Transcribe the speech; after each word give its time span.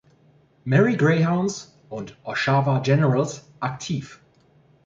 Marie 0.65 0.95
Greyhounds 0.95 1.77
und 1.87 2.17
Oshawa 2.25 2.79
Generals 2.79 3.47
aktiv. 3.59 4.19